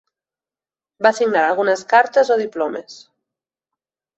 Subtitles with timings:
[1.07, 2.99] Va signar algunes cartes o diplomes.